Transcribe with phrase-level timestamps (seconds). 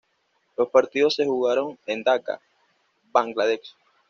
[0.57, 2.41] Los partidos se jugaron en Daca,
[3.11, 3.75] Bangladesh.